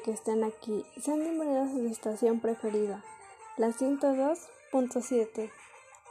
[0.00, 0.84] que estén aquí.
[1.00, 3.04] Sean bienvenidos a la estación preferida,
[3.58, 5.50] la 102.7.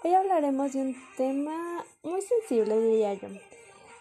[0.04, 3.30] Hoy hablaremos de un tema muy sensible, diría yo.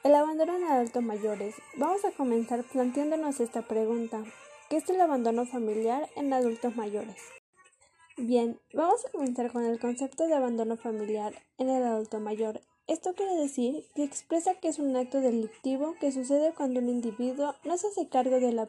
[0.05, 1.55] El abandono en adultos mayores.
[1.77, 4.23] Vamos a comenzar planteándonos esta pregunta.
[4.69, 7.17] ¿Qué es el abandono familiar en adultos mayores?
[8.19, 12.61] Bien, vamos a comenzar con el concepto de abandono familiar en el adulto mayor.
[12.87, 17.55] Esto quiere decir que expresa que es un acto delictivo que sucede cuando un individuo
[17.65, 18.67] no se hace cargo de la,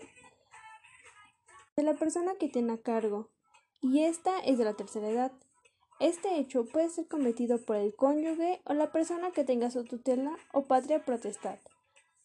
[1.79, 3.29] de la persona que tiene a cargo,
[3.81, 5.31] y esta es de la tercera edad.
[6.01, 10.37] Este hecho puede ser cometido por el cónyuge o la persona que tenga su tutela
[10.51, 11.57] o patria protestad.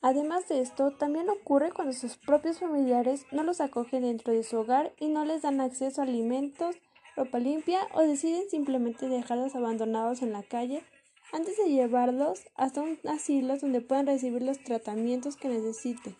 [0.02, 4.58] Además de esto, también ocurre cuando sus propios familiares no los acogen dentro de su
[4.58, 6.74] hogar y no les dan acceso a alimentos,
[7.14, 10.82] ropa limpia o deciden simplemente dejarlos abandonados en la calle
[11.32, 16.16] antes de llevarlos hasta un asilo donde puedan recibir los tratamientos que necesiten.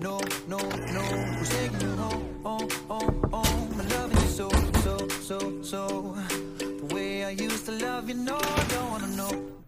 [0.00, 1.02] No, no, no.
[1.36, 4.48] Who's taking you home, home, home, home I love you so,
[4.82, 6.16] so, so, so.
[6.58, 9.61] The way I used to love you, no I don't wanna know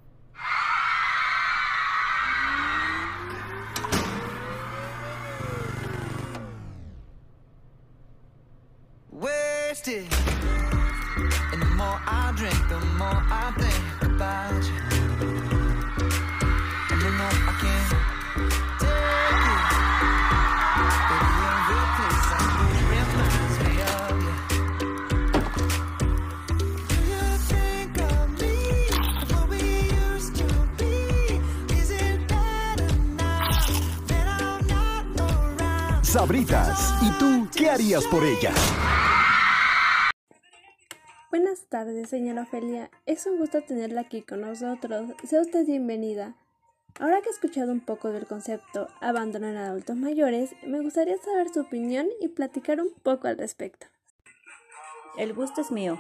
[36.14, 38.54] Sabritas, ¿y tú qué harías por ellas?
[41.28, 42.88] Buenas tardes, señora Ofelia.
[43.04, 45.10] Es un gusto tenerla aquí con nosotros.
[45.24, 46.36] Sea usted bienvenida.
[47.00, 51.48] Ahora que he escuchado un poco del concepto abandono en adultos mayores, me gustaría saber
[51.52, 53.88] su opinión y platicar un poco al respecto.
[55.18, 55.98] El gusto es mío.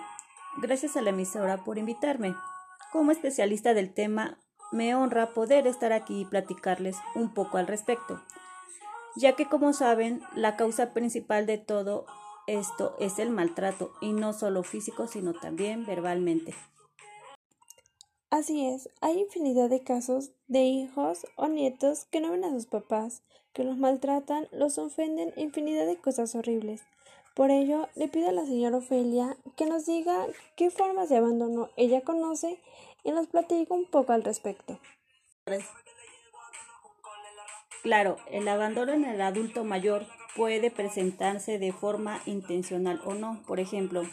[0.62, 2.36] Gracias a la emisora por invitarme.
[2.92, 4.38] Como especialista del tema,
[4.70, 8.22] me honra poder estar aquí y platicarles un poco al respecto,
[9.16, 12.06] ya que como saben, la causa principal de todo
[12.46, 16.54] esto es el maltrato, y no solo físico, sino también verbalmente.
[18.30, 22.66] Así es, hay infinidad de casos de hijos o nietos que no ven a sus
[22.66, 26.82] papás, que los maltratan, los ofenden, infinidad de cosas horribles.
[27.34, 30.26] Por ello, le pido a la señora Ofelia que nos diga
[30.56, 32.60] qué formas de abandono ella conoce
[33.04, 34.78] y nos platique un poco al respecto.
[37.84, 43.42] Claro, el abandono en el adulto mayor puede presentarse de forma intencional o no.
[43.46, 44.04] Por ejemplo,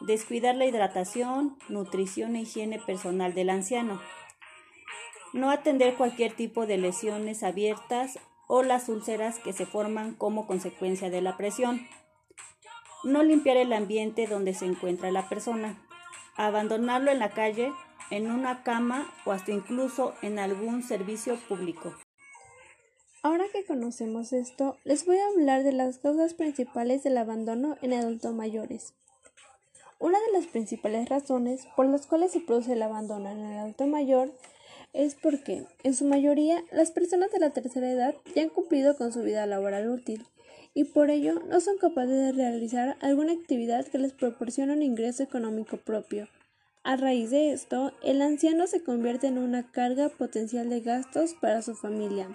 [0.00, 4.02] descuidar la hidratación, nutrición e higiene personal del anciano.
[5.32, 8.18] No atender cualquier tipo de lesiones abiertas
[8.48, 11.86] o las úlceras que se forman como consecuencia de la presión.
[13.04, 15.80] No limpiar el ambiente donde se encuentra la persona.
[16.34, 17.72] Abandonarlo en la calle,
[18.10, 21.94] en una cama o hasta incluso en algún servicio público.
[23.26, 27.92] Ahora que conocemos esto, les voy a hablar de las causas principales del abandono en
[27.92, 28.94] adultos mayores.
[29.98, 33.88] Una de las principales razones por las cuales se produce el abandono en el adulto
[33.88, 34.30] mayor
[34.92, 39.12] es porque, en su mayoría, las personas de la tercera edad ya han cumplido con
[39.12, 40.24] su vida laboral útil
[40.72, 45.24] y por ello no son capaces de realizar alguna actividad que les proporcione un ingreso
[45.24, 46.28] económico propio.
[46.84, 51.62] A raíz de esto, el anciano se convierte en una carga potencial de gastos para
[51.62, 52.28] su familia,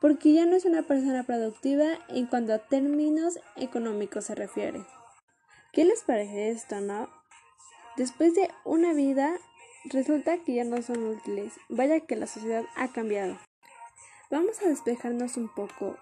[0.00, 4.84] porque ya no es una persona productiva en cuanto a términos económicos se refiere.
[5.72, 7.08] ¿Qué les parece esto, no?
[7.96, 9.38] Después de una vida,
[9.84, 11.52] resulta que ya no son útiles.
[11.68, 13.38] Vaya que la sociedad ha cambiado.
[14.30, 15.96] Vamos a despejarnos un poco.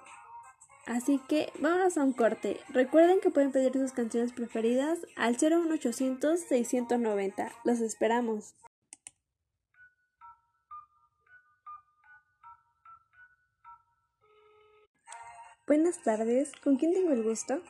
[0.87, 2.61] Así que vámonos a un corte.
[2.69, 7.53] Recuerden que pueden pedir sus canciones preferidas al 01800 690.
[7.65, 8.55] Los esperamos.
[15.67, 17.63] Buenas tardes, ¿con quién tengo el gusto?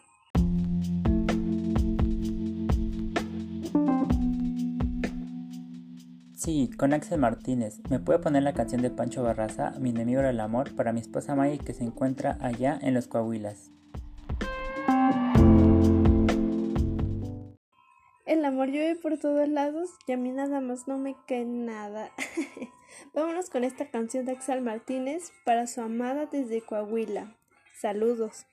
[6.35, 7.79] Sí, con Axel Martínez.
[7.89, 11.37] ¿Me puede poner la canción de Pancho Barraza, Mi enemigo del amor, para mi esposa
[11.37, 13.71] Maggie que se encuentra allá en los Coahuilas?
[18.27, 22.11] El amor llueve por todos lados y a mí nada más no me cae nada.
[23.15, 27.37] Vámonos con esta canción de Axel Martínez para su amada desde Coahuila.
[27.85, 28.47] Saludos.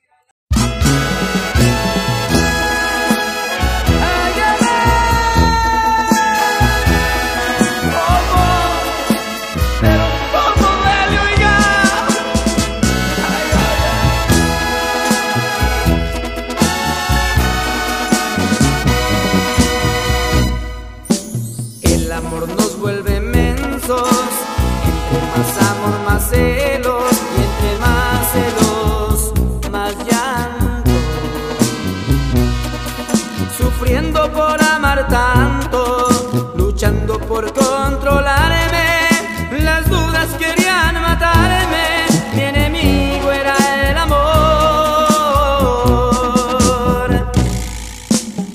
[38.01, 43.56] controlarme, las dudas querían matarme, mi enemigo era
[43.89, 44.21] el amor.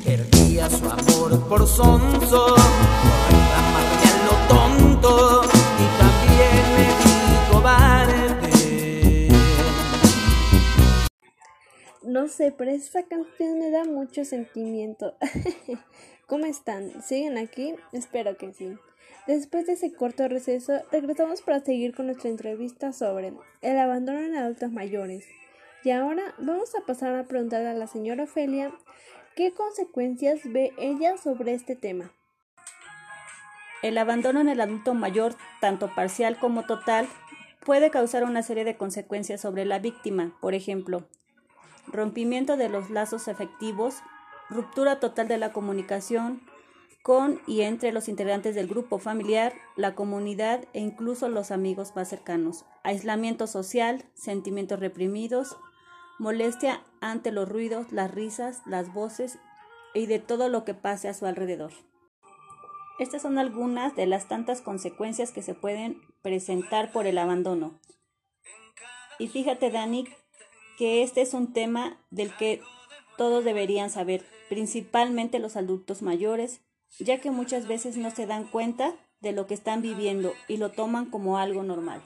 [0.04, 5.42] Perdía su amor por sonso, por reclamarme lo tonto,
[5.78, 7.14] y también me di
[7.52, 9.28] cobarde.
[12.02, 15.14] No sé, pero esta canción me da mucho sentimiento.
[16.26, 17.02] ¿Cómo están?
[17.02, 17.76] ¿Siguen aquí?
[17.92, 18.76] Espero que sí.
[19.28, 23.32] Después de ese corto receso, regresamos para seguir con nuestra entrevista sobre
[23.62, 25.24] el abandono en adultos mayores.
[25.84, 28.72] Y ahora vamos a pasar a preguntarle a la señora Ofelia
[29.36, 32.10] qué consecuencias ve ella sobre este tema.
[33.82, 37.06] El abandono en el adulto mayor, tanto parcial como total,
[37.64, 41.06] puede causar una serie de consecuencias sobre la víctima, por ejemplo,
[41.86, 44.02] rompimiento de los lazos efectivos,
[44.50, 46.42] ruptura total de la comunicación
[47.02, 52.08] con y entre los integrantes del grupo familiar, la comunidad e incluso los amigos más
[52.08, 55.56] cercanos, aislamiento social, sentimientos reprimidos,
[56.18, 59.38] molestia ante los ruidos, las risas, las voces
[59.94, 61.72] y de todo lo que pase a su alrededor.
[62.98, 67.78] Estas son algunas de las tantas consecuencias que se pueden presentar por el abandono.
[69.18, 70.08] Y fíjate, Dani,
[70.78, 72.62] que este es un tema del que
[73.16, 76.60] todos deberían saber, principalmente los adultos mayores,
[76.98, 80.70] ya que muchas veces no se dan cuenta de lo que están viviendo y lo
[80.70, 82.02] toman como algo normal.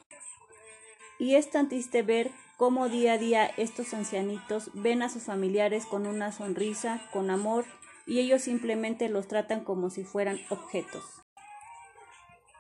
[1.19, 5.87] Y es tan triste ver cómo día a día estos ancianitos ven a sus familiares
[5.87, 7.65] con una sonrisa, con amor,
[8.07, 11.05] y ellos simplemente los tratan como si fueran objetos.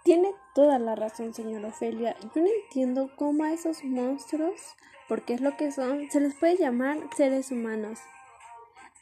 [0.04, 2.16] Tiene toda la razón, señora Ofelia.
[2.34, 4.60] Yo no entiendo cómo a esos monstruos,
[5.08, 7.98] porque es lo que son, se les puede llamar seres humanos.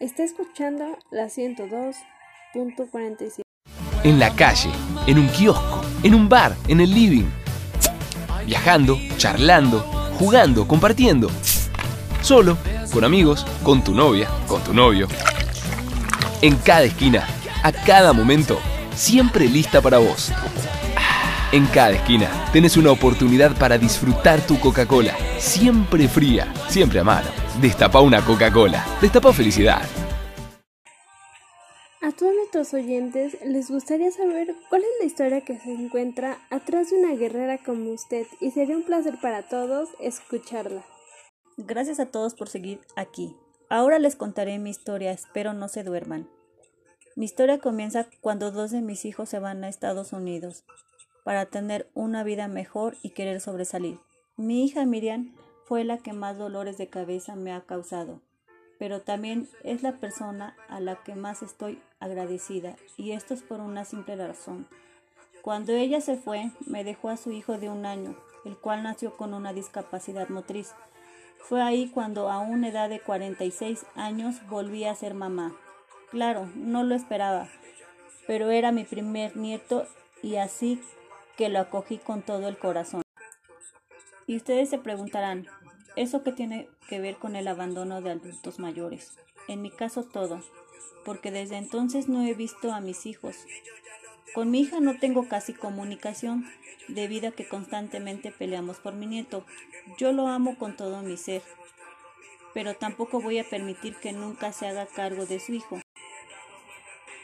[0.00, 3.42] Está escuchando la 102.47.
[4.04, 4.70] En la calle,
[5.06, 7.26] en un kiosco, en un bar, en el living.
[8.46, 9.80] Viajando, charlando,
[10.18, 11.30] jugando, compartiendo.
[12.22, 12.56] Solo,
[12.92, 15.08] con amigos, con tu novia, con tu novio
[16.42, 17.26] en cada esquina,
[17.62, 18.58] a cada momento,
[18.94, 20.32] siempre lista para vos.
[21.50, 27.47] En cada esquina tenés una oportunidad para disfrutar tu Coca-Cola, siempre fría, siempre a mano.
[27.60, 29.82] Destapa una Coca-Cola, destapa felicidad.
[32.00, 36.91] A todos nuestros oyentes les gustaría saber cuál es la historia que se encuentra atrás
[36.91, 40.84] de una guerrera como usted y sería un placer para todos escucharla.
[41.56, 43.34] Gracias a todos por seguir aquí.
[43.69, 46.31] Ahora les contaré mi historia, espero no se duerman.
[47.17, 50.62] Mi historia comienza cuando dos de mis hijos se van a Estados Unidos
[51.24, 53.98] para tener una vida mejor y querer sobresalir.
[54.36, 55.34] Mi hija Miriam
[55.69, 58.22] fue la que más dolores de cabeza me ha causado,
[58.79, 63.60] pero también es la persona a la que más estoy agradecida, y esto es por
[63.60, 64.67] una simple razón.
[65.43, 69.15] Cuando ella se fue, me dejó a su hijo de un año, el cual nació
[69.15, 70.72] con una discapacidad motriz.
[71.39, 75.55] Fue ahí cuando a una edad de 46 años volví a ser mamá.
[76.10, 77.48] Claro, no lo esperaba,
[78.27, 79.87] pero era mi primer nieto
[80.22, 80.82] y así
[81.37, 83.03] que lo acogí con todo el corazón.
[84.29, 85.46] Y ustedes se preguntarán,
[85.96, 89.18] ¿eso qué tiene que ver con el abandono de adultos mayores?
[89.48, 90.42] En mi caso todo,
[91.04, 93.36] porque desde entonces no he visto a mis hijos.
[94.34, 96.46] Con mi hija no tengo casi comunicación,
[96.88, 99.44] debido a que constantemente peleamos por mi nieto.
[99.98, 101.42] Yo lo amo con todo mi ser,
[102.54, 105.80] pero tampoco voy a permitir que nunca se haga cargo de su hijo.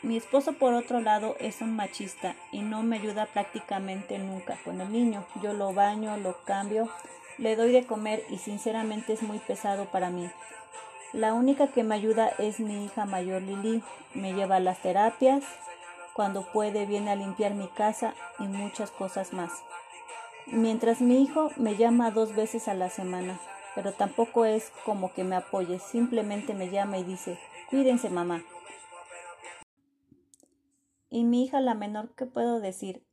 [0.02, 4.80] Mi esposo, por otro lado, es un machista y no me ayuda prácticamente nunca con
[4.82, 5.26] el niño.
[5.42, 6.90] Yo lo baño, lo cambio,
[7.38, 10.30] le doy de comer y sinceramente es muy pesado para mí.
[11.12, 13.82] La única que me ayuda es mi hija mayor Lili.
[14.14, 15.44] Me lleva a las terapias,
[16.12, 19.52] cuando puede viene a limpiar mi casa y muchas cosas más.
[20.46, 23.40] Mientras mi hijo me llama dos veces a la semana,
[23.74, 27.38] pero tampoco es como que me apoye, simplemente me llama y dice,
[27.70, 28.42] cuídense mamá.
[31.10, 33.04] Y mi hija la menor, ¿qué puedo decir?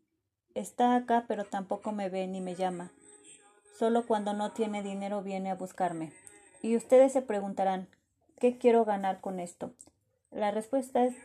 [0.56, 2.92] Está acá, pero tampoco me ve ni me llama.
[3.82, 6.14] Solo cuando no tiene dinero viene a buscarme.
[6.62, 7.88] Y ustedes se preguntarán,
[8.38, 9.72] ¿qué quiero ganar con esto?
[10.30, 11.16] La respuesta es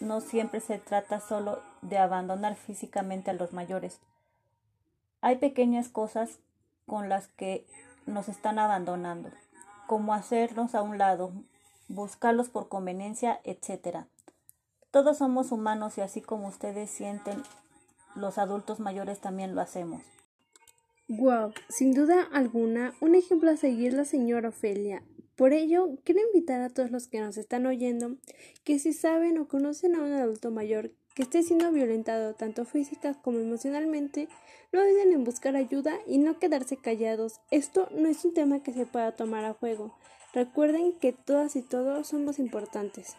[0.00, 4.00] no siempre se trata solo de abandonar físicamente a los mayores.
[5.20, 6.38] Hay pequeñas cosas
[6.86, 7.66] con las que
[8.06, 9.28] nos están abandonando,
[9.86, 11.30] como hacernos a un lado,
[11.88, 14.06] buscarlos por conveniencia, etc.
[14.90, 17.42] Todos somos humanos y así como ustedes sienten,
[18.14, 20.00] los adultos mayores también lo hacemos.
[21.18, 25.02] Wow, sin duda alguna, un ejemplo a seguir la señora Ofelia,
[25.36, 28.16] por ello, quiero invitar a todos los que nos están oyendo
[28.64, 33.12] que si saben o conocen a un adulto mayor que esté siendo violentado tanto física
[33.20, 34.28] como emocionalmente,
[34.72, 37.42] no duden en buscar ayuda y no quedarse callados.
[37.50, 39.94] Esto no es un tema que se pueda tomar a juego.
[40.32, 43.16] Recuerden que todas y todos somos importantes.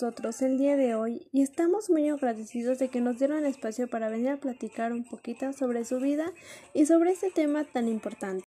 [0.00, 4.08] Nosotros el día de hoy y estamos muy agradecidos de que nos dieron espacio para
[4.08, 6.30] venir a platicar un poquito sobre su vida
[6.72, 8.44] y sobre este tema tan importante.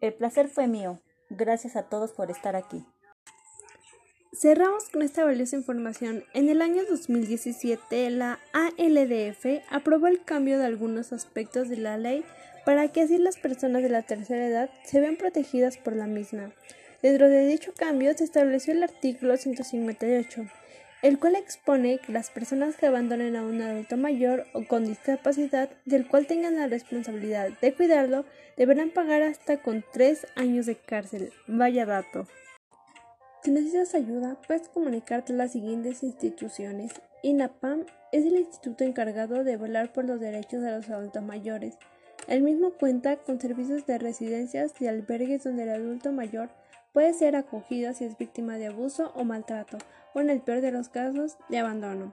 [0.00, 0.98] El placer fue mío.
[1.30, 2.84] Gracias a todos por estar aquí.
[4.32, 6.24] Cerramos con esta valiosa información.
[6.34, 12.24] En el año 2017, la ALDF aprobó el cambio de algunos aspectos de la ley
[12.66, 16.50] para que así las personas de la tercera edad se vean protegidas por la misma.
[17.04, 20.46] Dentro de dicho cambio se estableció el artículo 158,
[21.02, 25.68] el cual expone que las personas que abandonen a un adulto mayor o con discapacidad
[25.84, 28.24] del cual tengan la responsabilidad de cuidarlo
[28.56, 31.30] deberán pagar hasta con tres años de cárcel.
[31.46, 32.26] Vaya dato.
[33.42, 36.92] Si necesitas ayuda, puedes comunicarte a las siguientes instituciones.
[37.22, 41.76] INAPAM es el instituto encargado de velar por los derechos de los adultos mayores.
[42.28, 46.48] El mismo cuenta con servicios de residencias y albergues donde el adulto mayor
[46.94, 49.76] puede ser acogido si es víctima de abuso o maltrato,
[50.14, 52.12] o en el peor de los casos, de abandono.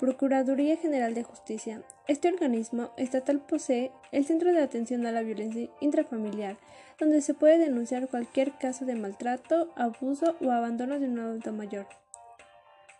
[0.00, 1.82] Procuraduría General de Justicia.
[2.08, 6.56] Este organismo estatal posee el Centro de Atención a la Violencia Intrafamiliar,
[6.98, 11.86] donde se puede denunciar cualquier caso de maltrato, abuso o abandono de un adulto mayor.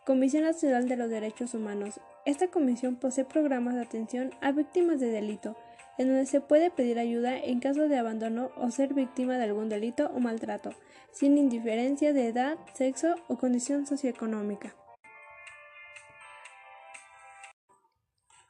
[0.04, 2.00] Comisión Nacional de los Derechos Humanos.
[2.26, 5.56] Esta comisión posee programas de atención a víctimas de delito,
[5.99, 9.68] en donde se puede pedir ayuda en caso de abandono o ser víctima de algún
[9.68, 10.70] delito o maltrato,
[11.11, 14.75] sin indiferencia de edad, sexo o condición socioeconómica.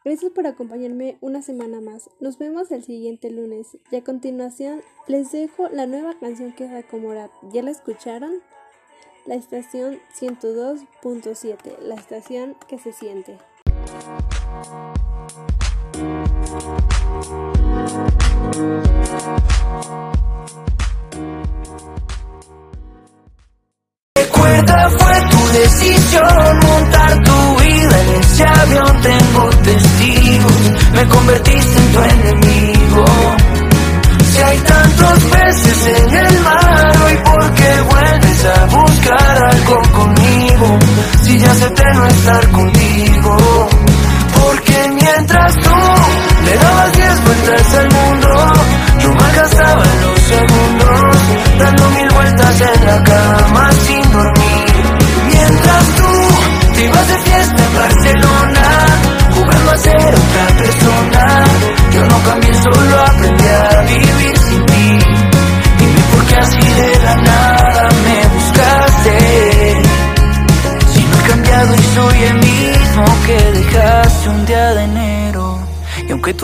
[0.04, 2.10] Gracias por acompañarme una semana más.
[2.18, 6.92] Nos vemos el siguiente lunes y a continuación les dejo la nueva canción que es
[6.92, 7.30] Morat.
[7.52, 8.42] ¿Ya la escucharon?
[9.26, 13.38] La estación 102.7, la estación que se siente.
[24.16, 29.02] Recuerda, fue tu decisión montar tu vida en ese avión.
[29.02, 30.60] Tengo testigos,
[30.94, 33.04] me convertiste en tu enemigo.
[34.32, 40.78] Si hay tantos peces en el mar, hoy por qué vuelves a buscar algo conmigo.
[41.22, 43.36] Si ya acepté no estar contigo,
[44.34, 45.81] porque mientras tú
[47.32, 47.91] with the sun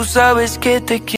[0.09, 1.07] sabes que te quiero.